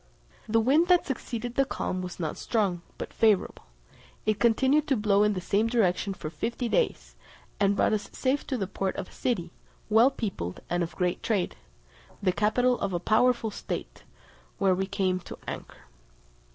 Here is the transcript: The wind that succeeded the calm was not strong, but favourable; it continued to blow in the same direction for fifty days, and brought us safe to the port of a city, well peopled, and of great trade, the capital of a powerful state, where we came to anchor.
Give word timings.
The 0.49 0.59
wind 0.59 0.87
that 0.87 1.05
succeeded 1.05 1.53
the 1.53 1.63
calm 1.63 2.01
was 2.01 2.19
not 2.19 2.35
strong, 2.35 2.81
but 2.97 3.13
favourable; 3.13 3.65
it 4.25 4.39
continued 4.39 4.87
to 4.87 4.95
blow 4.97 5.21
in 5.21 5.33
the 5.33 5.39
same 5.41 5.67
direction 5.67 6.15
for 6.15 6.31
fifty 6.31 6.67
days, 6.67 7.15
and 7.59 7.75
brought 7.75 7.93
us 7.93 8.09
safe 8.11 8.47
to 8.47 8.57
the 8.57 8.65
port 8.65 8.95
of 8.95 9.09
a 9.09 9.13
city, 9.13 9.51
well 9.91 10.09
peopled, 10.09 10.59
and 10.71 10.81
of 10.81 10.95
great 10.95 11.21
trade, 11.21 11.55
the 12.19 12.31
capital 12.31 12.79
of 12.79 12.93
a 12.93 12.99
powerful 12.99 13.51
state, 13.51 14.01
where 14.57 14.73
we 14.73 14.87
came 14.87 15.19
to 15.19 15.37
anchor. 15.47 15.77